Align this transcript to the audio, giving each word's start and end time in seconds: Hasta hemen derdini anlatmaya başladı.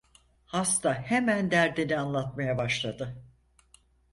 Hasta 0.45 0.93
hemen 0.93 1.51
derdini 1.51 1.97
anlatmaya 1.99 2.57
başladı. 2.57 3.23